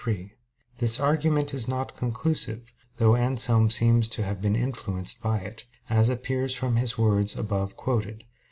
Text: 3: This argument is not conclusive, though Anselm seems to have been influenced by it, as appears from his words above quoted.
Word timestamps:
3: 0.03 0.33
This 0.79 0.99
argument 0.99 1.53
is 1.53 1.67
not 1.67 1.95
conclusive, 1.95 2.73
though 2.97 3.15
Anselm 3.15 3.69
seems 3.69 4.09
to 4.09 4.23
have 4.23 4.41
been 4.41 4.55
influenced 4.55 5.21
by 5.21 5.37
it, 5.41 5.65
as 5.91 6.09
appears 6.09 6.55
from 6.55 6.75
his 6.77 6.97
words 6.97 7.37
above 7.37 7.75
quoted. 7.77 8.23